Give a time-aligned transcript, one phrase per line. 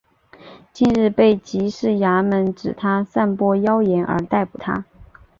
[0.73, 4.83] 近日被缉事衙门指他散播妖言而逮捕他。